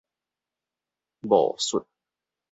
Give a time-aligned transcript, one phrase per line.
[1.21, 1.85] 戊戌